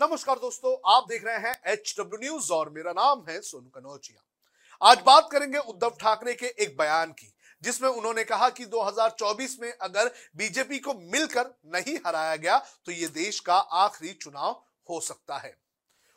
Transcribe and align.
नमस्कार 0.00 0.38
दोस्तों, 0.38 0.72
आप 0.88 1.06
देख 1.08 1.24
रहे 1.24 1.38
हैं 1.38 1.72
एच 1.72 1.94
डब्ल्यू 1.98 2.18
न्यूज़ 2.20 2.50
और 2.52 2.68
मेरा 2.70 2.92
नाम 2.92 3.24
है 3.28 3.40
सोनू 3.40 3.68
कनौजिया 3.70 4.88
आज 4.88 5.02
बात 5.06 5.28
करेंगे 5.32 5.58
उद्धव 5.58 5.90
ठाकरे 6.00 6.34
के 6.34 6.46
एक 6.46 6.76
बयान 6.78 7.10
की, 7.10 7.32
जिसमें 7.62 7.88
उन्होंने 7.88 8.24
कहा 8.24 8.48
कि 8.50 8.66
2024 8.66 9.56
में 9.60 9.72
अगर 9.72 10.10
बीजेपी 10.36 10.78
को 10.78 10.94
मिलकर 10.94 11.54
नहीं 11.74 11.96
हराया 12.06 12.36
गया 12.36 12.58
तो 12.86 12.92
ये 12.92 13.08
देश 13.10 13.40
का 13.40 13.56
आखिरी 13.56 14.12
चुनाव 14.14 14.62
हो 14.88 15.00
सकता 15.02 15.38
है। 15.38 15.54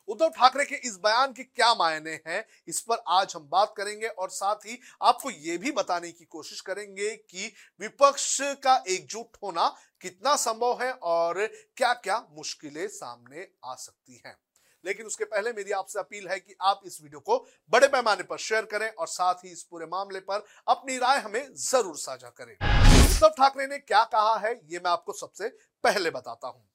उद्धव 0.08 0.30
ठाकरे 0.30 0.66
के 0.66 0.76
इस 0.78 0.98
बयान 1.04 1.34
के 1.34 1.44
क्या 1.44 1.74
मायने 1.76 2.20
हैं, 2.28 2.46
इस 2.68 2.82
पर 2.82 3.04
आज 3.10 3.34
हम 3.36 3.48
बात 3.52 3.74
करेंगे 3.78 4.08
और 4.08 4.30
साथ 4.32 4.66
ही 4.66 4.80
आपको 5.02 5.30
यह 5.32 5.58
भी 5.58 5.72
बताने 5.72 6.12
की 6.12 6.26
कोशिश 6.26 6.62
करेंगे 6.62 7.10
कि 7.10 7.52
विपक्ष 7.80 8.38
का 8.64 8.76
एकजुट 8.90 9.38
होना 9.44 9.68
कितना 10.02 10.36
संभव 10.38 10.82
है 10.82 10.92
और 10.94 11.46
क्या 11.78 11.94
क्या 11.96 12.18
मुश्किलें 12.32 12.88
सामने 12.90 13.48
आ 13.66 13.76
सकती 13.76 14.22
हैं। 14.26 14.36
लेकिन 14.84 15.06
उसके 15.06 15.26
पहले 15.26 15.52
मेरी 15.54 15.72
आपसे 15.72 16.00
अपील 16.00 16.28
है 16.28 16.40
कि 16.40 16.56
आप 16.62 16.82
इस 16.86 17.00
वीडियो 17.02 17.20
को 17.20 17.38
बड़े 17.72 17.88
पैमाने 17.88 18.24
पर 18.24 18.38
शेयर 18.40 18.66
करें 18.66 18.90
और 18.90 19.08
साथ 19.08 19.46
ही 19.46 19.52
इस 19.52 19.64
पूरे 19.64 19.86
मामले 19.86 20.20
पर 20.22 20.44
अपनी 20.68 20.98
राय 20.98 21.20
हमें 21.20 21.54
ज़रूर 21.56 21.96
साझा 21.98 22.30
करें। 22.32 22.54
उद्धव 22.54 23.30
ठाकरे 23.30 23.68
ने 23.68 23.78
क्या 23.80 24.04
कहा 24.06 24.38
है, 24.38 24.54
ये 24.66 24.80
मैं 24.80 24.92
आपको 24.92 25.14
सबसे 25.14 25.48
पहले 25.84 26.10
बताता 26.12 26.48
हूँ। 26.48 26.66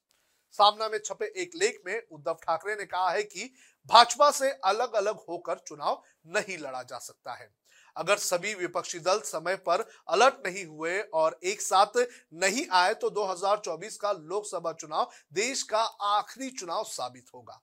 सामना 0.54 0.88
में 0.88 0.98
छपे 0.98 1.32
एक 1.36 1.50
लेख 1.56 1.80
में 1.86 2.00
उद्धव 2.12 2.38
ठाकरे 2.42 2.74
ने 2.74 2.84
कहा 2.84 3.10
है 3.10 3.22
कि 3.22 3.52
भाजपा 3.88 4.30
से 4.30 4.50
अलग 4.64 4.92
अलग 4.92 5.18
होकर 5.28 5.58
चुनाव 5.58 6.02
नहीं 6.26 6.58
लड़ा 6.58 6.82
जा 6.82 6.98
सकता 6.98 7.34
है। 7.34 7.50
अगर 7.96 8.16
सभी 8.16 8.54
विपक्षी 8.54 8.98
दल 8.98 9.20
समय 9.20 9.56
पर 9.58 9.84
अलर्ट 10.08 10.46
नहीं 10.46 10.64
हुए 10.64 11.00
और 11.00 11.38
एक 11.44 11.62
साथ 11.62 11.98
नहीं 12.34 12.66
आए 12.72 12.94
तो 12.94 13.10
2024 13.10 13.96
का 13.96 14.12
लोकसभा 14.12 14.72
चुनाव 14.72 15.10
देश 15.32 15.62
का 15.62 15.82
आखिरी 16.08 16.50
चुनाव 16.50 16.84
साबित 16.84 17.26
होगा। 17.34 17.60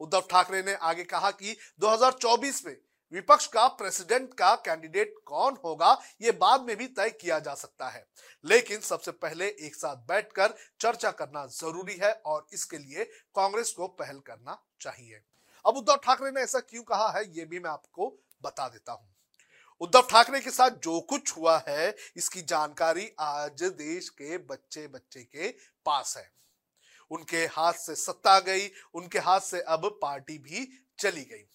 उद्धव 0.00 0.22
ठाकरे 0.30 0.62
ने 0.62 0.74
आगे 0.74 1.04
कहा 1.04 1.30
कि 1.30 1.56
2024 1.80 2.64
में 2.66 2.76
विपक्ष 3.12 3.46
का, 3.46 3.66
प्रेसिडेंट 3.68 4.34
का 4.34 4.54
कैंडिडेट 4.54 5.14
कौन 5.26 5.56
होगा, 5.64 6.02
ये 6.22 6.30
बाद 6.32 6.60
में 6.60 6.76
भी 6.76 6.86
तय 6.86 7.10
किया 7.10 7.38
जा 7.38 7.54
सकता 7.54 7.88
है। 7.88 8.06
लेकिन 8.44 8.80
सबसे 8.80 9.10
पहले 9.10 9.46
एक 9.46 9.76
साथ 9.76 9.96
बैठकर 9.96 10.54
चर्चा 10.80 11.10
करना 11.10 11.46
ज़रूरी 11.46 11.96
है 12.02 12.12
और 12.26 12.46
इसके 12.52 12.78
लिए 12.78 13.04
कांग्रेस 13.34 13.72
को 13.72 13.86
पहल 13.86 14.18
करना 14.18 14.58
चाहिए। 14.80 15.22
अब 15.66 15.76
उद्धव 15.76 15.96
ठाकरे 15.96 16.30
ने 16.30 16.40
ऐसा 16.40 16.60
क्यों 16.60 16.82
कहा 16.82 17.10
है, 17.10 17.24
ये 17.36 17.44
भी 17.44 17.58
मैं 17.58 17.70
आपको 17.70 18.18
बता 18.42 18.68
देता 18.68 18.92
हूँ। 18.92 19.08
उद्धव 19.80 20.02
ठाकरे 20.10 20.40
के 20.40 20.50
साथ 20.50 20.70
जो 20.70 21.00
कुछ 21.00 21.36
हुआ 21.36 21.64
है, 21.68 21.96
इसकी 22.16 22.42
जानकारी 22.42 23.10
आज 23.18 23.62
देश 23.62 24.08
के 24.08 24.38
बच्चे 24.38 24.88
बच्चे 24.88 25.20
के 25.20 25.50
पास 25.84 26.16
है। 26.16 26.32
उनके 27.10 27.46
हाथ 27.46 27.72
से 27.72 27.94
सत्ता 27.94 28.40
गई, 28.40 28.70
उनके 28.94 29.18
हाथ 29.18 29.40
से 29.40 29.60
अब 29.60 29.98
पार्टी 30.02 30.38
भी 30.38 30.68
चली 30.98 31.24
गई। 31.24 31.48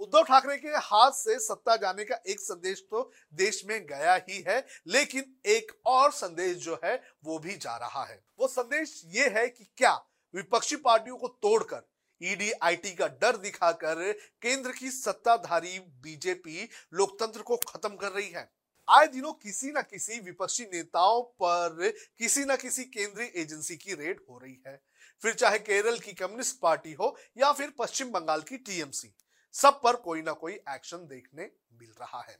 उद्धव 0.00 0.22
ठाकरे 0.22 0.56
के 0.56 0.68
हाथ 0.68 1.12
से 1.12 1.38
सत्ता 1.38 1.76
जाने 1.76 2.04
का 2.04 2.18
एक 2.26 2.40
संदेश 2.40 2.80
तो 2.90 3.10
देश 3.34 3.62
में 3.66 3.80
गया 3.86 4.14
ही 4.20 4.42
है, 4.48 4.64
लेकिन 4.86 5.34
एक 5.46 5.72
और 5.86 6.12
संदेश 6.12 6.56
जो 6.56 6.80
है, 6.84 6.94
वो 7.24 7.38
भी 7.38 7.56
जा 7.56 7.76
रहा 7.76 8.04
है। 8.04 8.20
वो 8.38 8.48
संदेश 8.48 9.02
ये 9.06 9.28
है 9.28 9.46
कि 9.48 9.68
क्या 9.76 9.94
विपक्षी 10.34 10.76
पार्टियों 10.76 11.16
को 11.16 11.28
तोड़कर, 11.28 11.82
ईडी, 12.20 12.50
आईटी 12.52 12.94
का 12.94 13.06
डर 13.06 13.36
दिखाकर 13.36 14.12
केंद्र 14.42 14.72
की 14.72 14.90
सत्ताधारी 14.90 15.78
बीजेपी 16.02 16.68
लोकतंत्र 16.94 17.42
को 17.42 17.56
खत्म 17.58 17.96
कर 17.96 18.12
रही 18.12 18.28
है। 18.28 18.50
आए 18.88 19.06
दिनों 19.06 19.32
किसी 19.32 19.70
न 19.70 19.82
किसी 19.82 20.18
विपक्षी 20.20 20.64
नेताओं 20.64 21.22
पर 21.42 21.92
किसी 22.18 22.44
न 22.44 22.56
किसी 22.56 22.84
केंद्रीय 22.86 23.32
एजेंसी 23.36 23.76
की 23.76 23.94
रेड 23.94 24.20
हो 24.30 24.38
रही 24.38 24.58
है। 24.66 24.80
फिर 25.22 25.34
चाहे 25.34 25.58
केरल 25.58 25.98
की 25.98 26.12
कम्युनिस्ट 26.12 26.58
पार्टी 26.60 26.92
हो 26.92 27.16
या 27.38 27.52
फिर 27.52 27.72
पश्चिम 27.78 28.10
बंगाल 28.10 28.40
की 28.40 28.56
टीएमसी। 28.58 29.14
सब 29.54 29.80
पर 29.82 29.96
कोई 29.98 30.22
ना 30.22 30.32
कोई 30.34 30.52
एक्शन 30.52 31.06
देखने 31.06 31.50
मिल 31.72 31.90
रहा 32.00 32.20
है। 32.20 32.38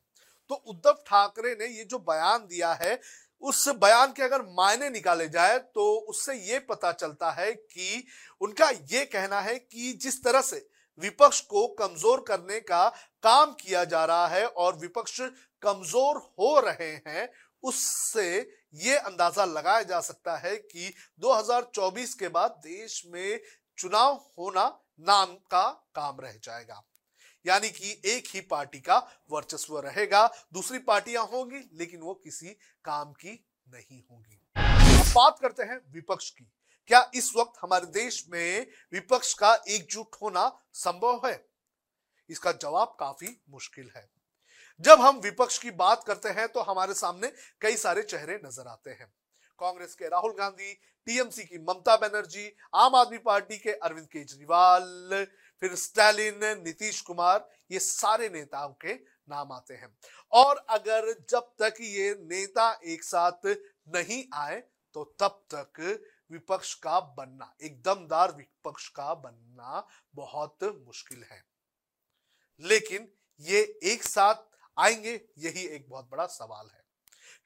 तो 0.50 0.54
उद्धव 0.54 1.02
ठाकरे 1.06 1.54
ने 1.54 1.66
ये 1.68 1.84
जो 1.84 1.98
बयान 2.00 2.46
दिया 2.46 2.72
है, 2.74 3.00
उस 3.42 3.68
बयान 3.76 4.12
के 4.12 4.22
अगर 4.22 4.42
मायने 4.52 4.88
निकाले 4.90 5.28
जाए 5.28 5.58
तो 5.58 5.84
उससे 6.08 6.34
ये 6.42 6.58
पता 6.60 6.92
चलता 6.92 7.30
है 7.32 7.52
कि 7.52 8.06
उनका 8.40 8.70
ये 8.70 9.04
कहना 9.06 9.40
है 9.40 9.58
कि 9.58 9.92
जिस 10.02 10.22
तरह 10.24 10.40
से 10.42 10.66
विपक्ष 11.00 11.40
को 11.42 11.66
कमज़ोर 11.74 12.24
करने 12.28 12.60
का 12.62 12.88
काम 13.24 13.52
किया 13.60 13.84
जा 13.86 14.04
रहा 14.04 14.26
है 14.28 14.46
और 14.46 14.76
विपक्ष 14.76 15.20
कमज़ोर 15.62 16.16
हो 16.38 16.58
रहे 16.60 16.90
हैं, 17.06 17.28
उससे 17.62 18.38
ये 18.76 18.96
अंदाज़ा 18.96 19.44
लगाया 19.44 19.82
जा 19.84 20.00
सकता 20.00 20.36
है 20.38 20.56
कि 20.56 20.92
2024 21.20 22.14
के 22.14 22.28
बाद 22.30 22.60
देश 22.64 23.02
में 23.06 23.40
चुनाव 23.78 24.14
होना 24.38 24.66
नाम 25.00 25.34
का 25.50 25.68
काम 25.94 26.20
रह 26.20 26.38
जाएगा। 26.42 26.82
यानी 27.48 27.68
कि 27.70 27.90
एक 28.04 28.26
ही 28.26 28.40
पार्टी 28.46 28.78
का 28.80 28.98
वर्चस्व 29.30 29.78
रहेगा। 29.80 30.26
दूसरी 30.52 30.78
पार्टियाँ 30.80 31.24
होंगी, 31.26 31.68
लेकिन 31.74 32.00
वो 32.00 32.14
किसी 32.14 32.48
काम 32.84 33.12
की 33.14 33.32
नहीं 33.66 34.02
होंगी। 34.02 34.40
बात 35.12 35.38
करते 35.38 35.62
हैं 35.62 35.80
विपक्ष 35.92 36.30
की। 36.30 36.50
क्या 36.90 37.10
इस 37.14 37.32
वक्त 37.36 37.58
हमारे 37.62 37.86
देश 37.92 38.24
में 38.30 38.66
विपक्ष 38.92 39.32
का 39.34 39.54
एकजुट 39.68 40.16
होना 40.22 40.46
संभव 40.74 41.26
है? 41.26 41.44
इसका 42.30 42.52
जवाब 42.54 42.96
काफ़ी 43.00 43.28
मुश्किल 43.50 43.90
है। 43.96 44.08
जब 44.80 45.00
हम 45.00 45.18
विपक्ष 45.18 45.58
की 45.58 45.70
बात 45.72 46.04
करते 46.04 46.28
हैं 46.30 46.46
तो 46.48 46.60
हमारे 46.62 46.94
सामने 46.94 47.32
कई 47.60 47.76
सारे 47.76 48.02
चेहरे 48.02 48.40
नज़र 48.44 48.66
आते 48.66 48.90
हैं। 48.90 49.12
कांग्रेस 49.58 49.94
के 49.94 50.08
राहुल 50.08 50.32
गांधी, 50.32 50.72
टीएमसी 51.06 51.44
की 51.44 51.58
ममता 51.60 51.96
बनर्जी, 51.96 52.52
आम 52.74 52.94
आदमी 52.94 53.18
पार्टी 53.18 53.58
के 53.58 53.72
अरविंद 53.72 54.06
केजरीवाल 54.06 55.26
फिर 55.60 55.74
स्टालिन, 55.74 56.40
नीतीश 56.64 57.00
कुमार, 57.00 57.48
ये 57.70 57.78
सारे 57.78 58.28
नेताओं 58.28 58.72
के 58.74 58.94
नाम 59.28 59.52
आते 59.52 59.74
हैं। 59.74 59.96
और 60.32 60.56
अगर 60.68 61.12
जब 61.30 61.52
तक 61.62 61.74
ये 61.80 62.14
नेता 62.20 62.72
एक 62.84 63.04
साथ 63.04 63.46
नहीं 63.88 64.24
आए 64.34 64.62
तो 64.94 65.04
तब 65.20 65.44
तक 65.54 66.00
विपक्ष 66.30 66.74
का 66.74 67.00
बनना, 67.00 67.54
एक 67.62 67.82
दमदार 67.82 68.32
विपक्ष 68.32 68.88
का 68.88 69.14
बनना 69.14 69.86
बहुत 70.14 70.64
मुश्किल 70.86 71.22
है। 71.22 71.44
लेकिन 72.60 73.08
ये 73.40 73.78
एक 73.82 74.02
साथ 74.02 74.34
आएँगे, 74.78 75.20
यही 75.38 75.66
एक 75.66 75.88
बहुत 75.88 76.08
बड़ा 76.10 76.26
सवाल 76.26 76.70
है। 76.74 76.87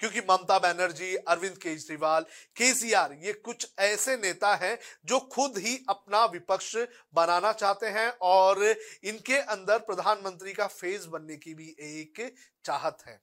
क्योंकि 0.02 0.20
ममता 0.20 0.58
बनर्जी, 0.58 1.14
अरविंद 1.16 1.56
केजरीवाल, 1.56 2.22
केसीआर, 2.56 3.12
ये 3.22 3.32
कुछ 3.32 3.66
ऐसे 3.78 4.16
नेता 4.16 4.54
हैं 4.54 4.78
जो 5.04 5.18
खुद 5.20 5.58
ही 5.58 5.86
अपना 5.88 6.24
विपक्ष 6.24 6.76
बनाना 7.14 7.52
चाहते 7.52 7.86
हैं 7.86 8.08
और 8.20 8.64
इनके 9.04 9.36
अंदर 9.36 9.78
प्रधानमंत्री 9.78 10.52
का 10.52 10.66
फ़ेज़ 10.66 11.08
बनने 11.08 11.36
की 11.36 11.54
भी 11.54 11.68
एक 11.80 12.34
चाहत 12.64 12.98
है। 13.06 13.20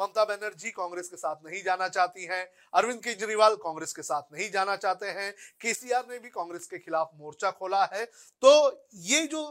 ममता 0.00 0.24
बनर्जी 0.24 0.70
कांग्रेस 0.70 1.08
के 1.08 1.16
साथ 1.16 1.44
नहीं 1.46 1.62
जाना 1.62 1.88
चाहती 1.88 2.24
हैं। 2.24 2.46
अरविंद 2.74 3.00
केजरीवाल 3.00 3.56
कांग्रेस 3.56 3.92
के 3.92 4.02
साथ 4.02 4.22
नहीं 4.32 4.50
जाना 4.50 4.76
चाहते 4.76 5.06
हैं। 5.06 5.32
केसीआर 5.60 6.06
ने 6.10 6.18
भी 6.18 6.28
कांग्रेस 6.28 6.66
के 6.66 6.78
खिलाफ 6.78 7.10
मोर्चा 7.14 7.50
खोला 7.50 7.84
है। 7.84 8.04
तो 8.42 8.86
ये 8.94 9.26
जो 9.26 9.44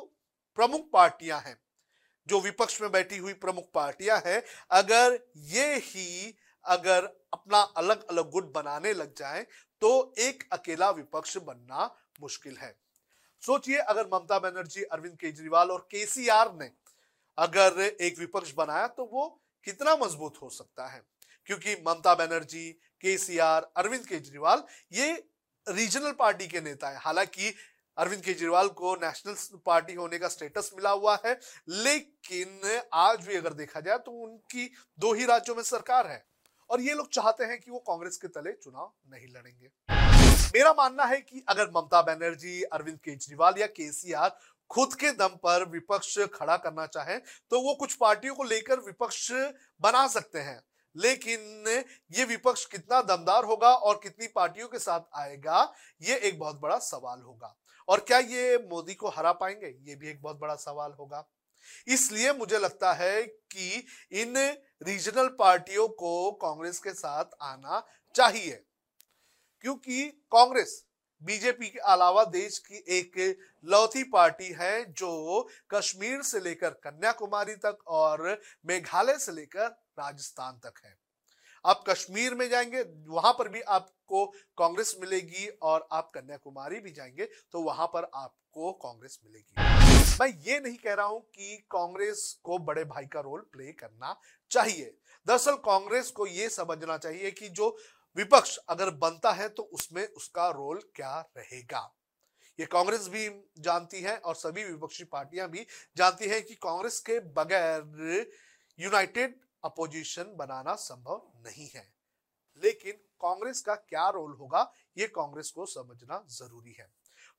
प्रमुख 0.56 0.90
पार्टियाँ 0.94 1.40
हैं 1.40 1.58
जो 2.28 2.40
विपक्ष 2.42 2.82
में 2.82 2.92
बैठी 2.92 3.18
हुई 3.18 3.34
प्रमुख 3.34 3.72
पार्टियाँ 3.74 4.22
हैं, 4.26 4.42
अगर 4.72 5.20
ये 5.38 5.76
ही 5.76 6.38
अगर 6.66 7.06
अपना 7.34 7.62
अलग 7.78 8.08
अलग 8.08 8.30
गुट 8.32 8.52
बनाने 8.54 8.94
लग 8.94 9.14
जाए 9.16 9.42
तो 9.82 10.14
एक 10.20 10.44
अकेला 10.52 10.90
विपक्ष 10.92 11.38
बनना 11.38 11.90
मुश्किल 12.22 12.58
है। 12.58 12.76
सोचिए, 13.44 13.78
अगर 13.78 14.08
ममता 14.08 14.40
बनर्जी, 14.40 14.84
अरविंद 14.84 15.18
केजरीवाल 15.18 15.72
और 15.72 15.88
केसीआर 15.92 16.54
ने 16.54 16.72
अगर 17.38 17.80
एक 17.80 18.20
विपक्ष 18.20 18.54
बनाया 18.54 18.88
तो 18.88 19.10
वो 19.14 19.28
कितना 19.66 19.96
मज़बूत 19.96 20.38
हो 20.42 20.50
सकता 20.50 20.88
है? 20.88 21.02
क्योंकि 21.46 21.76
ममता 21.88 22.14
बनर्जी, 22.16 22.72
केसीआर, 23.02 23.72
अरविंद 23.78 24.06
केजरीवाल, 24.08 24.64
ये 24.94 25.14
रीजनल 25.68 26.12
पार्टी 26.12 26.48
के 26.48 26.62
नेता 26.62 26.90
है। 26.90 26.98
हालाँकि 26.98 27.54
अरविंद 27.98 28.22
केजरीवाल 28.24 28.68
को 28.70 28.94
नेशनल 28.96 29.60
पार्टी 29.66 29.94
होने 29.94 30.20
का 30.20 30.28
स्टेटस 30.28 30.72
मिला 30.76 30.90
हुआ 30.92 31.18
है, 31.26 31.40
लेकिन 31.70 32.80
आज 32.94 33.26
भी 33.28 33.36
अगर 33.36 33.54
देखा 33.54 33.80
जाए 33.80 33.98
तो 33.98 34.12
उनकी 34.14 34.70
दो 35.00 35.14
ही 35.14 35.26
राज्यों 35.26 35.56
में 35.56 35.64
सरकार 35.64 36.08
है। 36.08 36.24
और 36.70 36.82
ये 36.82 36.94
लोग 36.94 37.10
चाहते 37.10 37.44
हैं 37.44 37.60
कि 37.60 37.72
वो 37.72 37.80
कांग्रेस 37.80 38.18
के 38.18 38.28
तले 38.30 38.52
चुनाव 38.54 38.92
नहीं 39.08 39.28
लड़ेंगे। 39.28 39.70
मेरा 40.54 40.74
मानना 40.74 41.06
है 41.06 41.18
कि 41.20 41.44
अगर 41.50 41.70
ममता 41.70 42.02
बनर्जी, 42.02 42.62
अरविंद 42.64 42.98
केजरीवाल 43.00 43.54
या 43.58 43.68
केसीआर 43.70 44.38
खुद 44.70 44.94
के 44.94 45.12
दम 45.14 45.36
पर 45.44 45.66
विपक्ष 45.70 46.18
खड़ा 46.34 46.58
करना 46.58 46.86
चाहे 46.88 47.18
तो 47.18 47.62
वो 47.62 47.74
कुछ 47.76 47.94
पार्टियों 47.96 48.36
को 48.36 48.44
लेकर 48.44 48.80
विपक्ष 48.82 49.32
बना 49.82 50.08
सकते 50.10 50.40
हैं। 50.40 50.62
लेकिन 50.96 51.66
ये 52.12 52.24
विपक्ष 52.26 52.66
कितना 52.66 53.02
दमदार 53.04 53.44
होगा 53.44 53.70
और 53.70 54.00
कितनी 54.04 54.28
पार्टियों 54.28 54.68
के 54.68 54.80
साथ 54.80 55.02
आएगा, 55.16 55.74
ये 56.02 56.16
एक 56.18 56.40
बहुत 56.40 56.60
बड़ा 56.62 56.78
सवाल 56.80 57.22
होगा। 57.22 57.56
और 57.88 58.00
क्या 58.00 58.20
ये 58.20 58.58
मोदी 58.58 58.94
को 58.94 59.10
हरा 59.10 59.32
पाएँगे? 59.32 59.68
ये 59.68 59.96
भी 59.96 60.10
एक 60.10 60.22
बहुत 60.22 60.40
बड़ा 60.40 60.56
सवाल 60.56 60.92
होगा। 60.92 61.30
इसलिए 61.88 62.34
मुझे 62.34 62.60
लगता 62.60 62.94
है 62.94 63.24
कि 63.24 63.86
इन 64.12 64.58
रीजनल 64.84 65.28
पार्टियों 65.28 65.88
को 65.88 66.32
कांग्रेस 66.32 66.80
के 66.80 66.94
साथ 66.94 67.26
आना 67.42 67.88
चाहिए। 68.16 68.64
क्योंकि 69.62 70.08
कांग्रेस, 70.08 70.86
बीजेपी 71.24 71.70
के 71.70 71.80
अलावा 71.80 72.24
देश 72.26 72.58
की 72.58 72.84
एक 72.88 73.38
लौती 73.66 74.04
पार्टी 74.04 74.52
है 74.52 74.94
जो 74.94 75.48
कश्मीर 75.72 76.22
से 76.22 76.40
लेकर 76.40 76.70
कन्याकुमारी 76.70 77.56
तक 77.56 77.78
और 77.88 78.42
मेघालय 78.66 79.18
से 79.18 79.32
लेकर 79.32 79.66
राजस्थान 80.00 80.60
तक 80.66 80.74
है। 80.86 81.03
आप 81.66 81.84
कश्मीर 81.90 82.34
में 82.36 82.50
जाएँगे, 82.50 82.82
वहाँ 83.08 83.34
पर 83.34 83.50
भी 83.50 83.62
आपको 83.62 84.26
कांग्रेस 84.58 84.96
मिलेगी 85.02 85.48
और 85.62 85.88
आप 85.92 86.12
कन्याकुमारी 86.16 86.80
भी 86.80 86.92
जाएँगे 86.92 87.30
तो 87.54 87.62
वहाँ 87.62 87.88
पर 87.88 88.10
आपको 88.16 88.72
कांग्रेस 88.84 89.20
मिलेगी। 89.26 89.56
मैं 90.20 90.28
ये 90.48 90.60
नहीं 90.60 90.78
कह 90.78 90.94
रहा 90.94 91.06
हूँ 91.06 91.22
कि 91.26 91.56
कांग्रेस 91.72 92.40
को 92.44 92.58
बड़े 92.60 92.84
भाई 92.86 93.06
का 93.06 93.20
रोल 93.20 93.40
प्ले 93.52 93.72
करना 93.72 94.16
चाहिए। 94.52 94.94
दरअसल 95.28 95.56
कांग्रेस 95.66 96.12
को 96.12 96.28
यह 96.28 96.50
समझना 96.50 96.98
चाहिए 96.98 97.32
कि 97.32 97.50
जो 97.50 97.76
विपक्ष 98.18 98.58
अगर 98.70 98.90
बनता 98.98 99.32
है 99.32 99.48
तो 99.50 99.64
उसमें 99.64 100.06
उसका 100.08 100.50
रोल 100.50 100.82
क्या 100.96 101.20
रहेगा। 101.38 101.90
ये 102.60 102.66
कांग्रेस 102.66 103.08
भी 103.08 103.28
जानती 103.60 104.02
है 104.02 104.18
और 104.18 104.36
सभी 104.36 104.64
विपक्षी 104.64 105.04
पार्टियाँ 105.04 105.48
भी 105.50 105.66
जानती 105.98 106.28
हैं 106.30 106.42
कि 106.44 106.56
कांग्रेस 106.56 107.00
के 107.00 107.20
बगैर 107.38 108.30
यूनाइटेड 108.80 109.36
अपोजिशन 109.64 110.36
बनाना 110.36 110.76
संभव 110.78 111.22
नहीं 111.46 111.68
है। 111.68 111.88
लेकिन 112.62 112.94
कांग्रेस 113.22 113.62
का 113.62 113.76
क्या 113.76 114.08
रोल 114.10 114.34
होगा, 114.34 114.72
ये 114.98 115.08
कांग्रेस 115.10 115.52
को 115.52 115.66
समझना 115.68 116.24
ज़रूरी 116.32 116.76
है। 116.80 116.88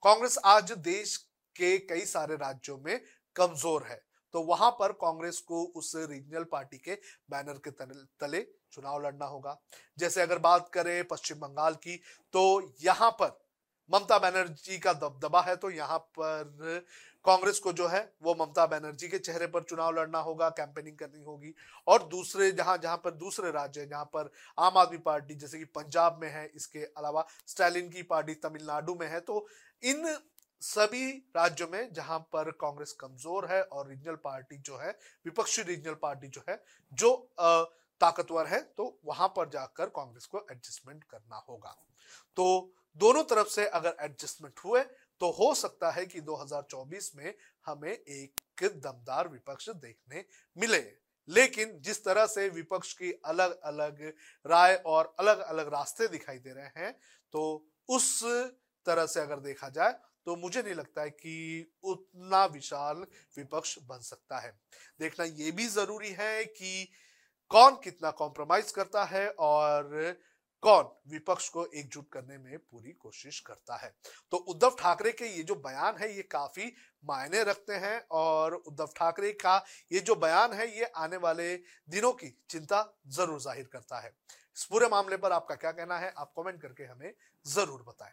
कांग्रेस 0.02 0.38
आज 0.46 0.72
देश 0.72 1.16
के 1.56 1.76
कई 1.80 2.04
सारे 2.06 2.36
राज्यों 2.36 2.78
में 2.78 3.00
कमज़ोर 3.36 3.82
है 3.82 4.02
तो 4.34 4.42
वहाँ 4.42 4.70
पर 4.70 4.92
कांग्रेस 4.94 5.38
को 5.40 5.62
उस 5.76 5.92
रीजनल 5.96 6.44
पार्टी 6.52 6.78
के 6.78 6.94
बैनर 7.30 7.58
के 7.64 7.70
तले 7.70 8.40
चुनाव 8.72 9.02
लड़ना 9.02 9.26
होगा। 9.26 9.56
जैसे 9.98 10.22
अगर 10.22 10.38
बात 10.40 10.68
करें 10.68 11.06
पश्चिम 11.08 11.38
बंगाल 11.38 11.74
की 11.76 11.96
तो 12.34 12.72
यहाँ 12.80 13.10
पर 13.12 13.38
ममता 13.90 14.18
बनर्जी 14.18 14.78
का 14.78 14.92
दबदबा 14.94 15.40
है 15.42 15.56
तो 15.56 15.70
यहाँ 15.70 15.98
पर 16.18 16.84
कांग्रेस 17.24 17.58
को 17.58 17.72
जो 17.72 17.86
है, 17.88 18.00
वो 18.22 18.34
ममता 18.34 18.64
बनर्जी 18.66 19.08
के 19.08 19.18
चेहरे 19.18 19.46
पर 19.46 19.62
चुनाव 19.62 19.94
लड़ना 19.94 20.18
होगा 20.20 20.48
कैंपेनिंग 20.50 20.96
करनी 20.98 21.22
होगी। 21.22 21.54
और 21.86 22.02
दूसरे, 22.08 22.50
जहाँ 22.52 22.76
जहाँ 22.78 22.96
पर 22.96 23.10
दूसरे 23.12 23.50
राज्य 23.50 23.80
है, 23.80 23.88
जहाँ 23.88 24.04
पर 24.06 24.30
आम 24.58 24.78
आदमी 24.78 24.98
पार्टी, 25.00 25.34
जैसे 25.34 25.58
कि 25.58 25.64
पंजाब 25.66 26.18
में 26.22 26.28
है, 26.30 26.46
इसके 26.46 26.84
अलावा 26.98 27.26
स्टैलिन 27.46 27.88
की 27.90 28.02
पार्टी 28.04 28.34
तमिलनाडु 28.36 28.94
में 28.94 29.06
है 29.08 29.20
तो 29.22 29.46
इन 29.82 30.16
सभी 30.62 31.10
राज्यों 31.36 31.68
में 31.68 31.92
जहाँ 31.92 32.18
पर 32.32 32.50
कांग्रेस 32.60 32.92
कमज़ोर 33.00 33.46
है 33.46 33.62
और 33.62 33.88
रीजनल 33.88 34.14
पार्टी 34.24 34.56
जो 34.58 34.76
है, 34.78 34.90
विपक्षी 35.24 35.62
रीजनल 35.64 35.94
पार्टी 36.02 36.28
जो 36.28 36.44
है, 36.48 36.62
जो 36.92 37.16
ताकतवर 38.00 38.46
है 38.46 38.60
तो 38.76 38.94
वहाँ 39.04 39.28
पर 39.36 39.48
जाकर 39.48 39.86
कांग्रेस 39.96 40.26
को 40.26 40.46
एडजस्टमेंट 40.50 41.04
करना 41.04 41.44
होगा। 41.48 41.76
तो 42.36 42.72
दोनों 42.96 43.22
तरफ़ 43.24 43.48
से 43.48 43.66
अगर 43.68 43.96
एडजस्टमेंट 44.00 44.60
हुए 44.64 44.82
तो 45.20 45.30
हो 45.30 45.54
सकता 45.54 45.90
है 45.90 46.04
कि 46.06 46.20
2024 46.20 47.10
में 47.16 47.34
हमें 47.66 47.92
एक 47.92 48.62
दमदार 48.62 49.28
विपक्ष 49.28 49.68
देखने 49.70 50.24
मिले। 50.56 50.82
लेकिन 51.28 51.78
जिस 51.80 52.04
तरह 52.04 52.26
से 52.26 52.48
विपक्ष 52.48 52.92
की 52.92 53.12
अलग 53.24 53.58
अलग 53.62 54.02
राय 54.44 54.74
और 54.86 55.14
अलग 55.18 55.38
अलग 55.40 55.68
रास्ते 55.68 56.08
दिखाई 56.08 56.38
दे 56.38 56.52
रहे 56.52 56.84
हैं 56.84 56.92
तो 57.34 57.44
उस 57.88 58.22
तरह 58.86 59.06
से 59.06 59.20
अगर 59.20 59.40
देखा 59.40 59.68
जाए 59.68 59.92
तो 60.26 60.36
मुझे 60.36 60.62
नहीं 60.62 60.74
लगता 60.74 61.02
है 61.02 61.10
कि 61.10 61.72
उतना 61.84 62.44
विशाल 62.46 62.96
विपक्ष 63.36 63.78
बन 63.82 64.00
सकता 64.00 64.38
है। 64.38 64.52
देखना 65.00 65.24
यह 65.24 65.52
भी 65.52 65.66
ज़रूरी 65.68 66.10
है 66.18 66.44
कि 66.44 66.88
कौन 67.50 67.74
कितना 67.84 68.10
कॉम्प्रोमाइज 68.10 68.70
करता 68.72 69.04
है 69.04 69.28
और 69.30 70.16
कौन 70.64 70.84
विपक्ष 71.08 71.48
को 71.48 71.64
एकजुट 71.68 72.08
करने 72.12 72.36
में 72.38 72.58
पूरी 72.60 72.92
कोशिश 72.92 73.40
करता 73.40 73.76
है? 73.76 73.92
तो 74.32 74.36
उद्धव 74.36 74.76
ठाकरे 74.80 75.10
के 75.12 75.26
ये 75.26 75.42
जो 75.42 75.54
बयान 75.56 75.96
है, 75.98 76.10
ये 76.16 76.22
काफ़ी 76.24 76.72
मायने 77.04 77.42
रखते 77.44 77.74
हैं 77.76 78.00
और 78.12 78.54
उद्धव 78.56 78.92
ठाकरे 78.96 79.32
का 79.34 79.56
ये 79.92 80.00
जो 80.00 80.14
बयान 80.16 80.52
है, 80.52 80.68
ये 80.78 80.84
आने 80.96 81.16
वाले 81.18 81.54
दिनों 81.88 82.12
की 82.14 82.34
चिंता 82.50 82.82
ज़रूर 83.08 83.40
ज़ाहिर 83.40 83.68
करता 83.72 84.00
है। 84.00 84.12
इस 84.56 84.64
पूरे 84.64 84.88
मामले 84.88 85.16
पर 85.16 85.32
आपका 85.32 85.54
क्या 85.54 85.72
कहना 85.72 85.98
है? 85.98 86.12
आप 86.18 86.32
कमेंट 86.38 86.60
करके 86.62 86.84
हमें 86.84 87.12
ज़रूर 87.46 87.84
बताएँ। 87.88 88.12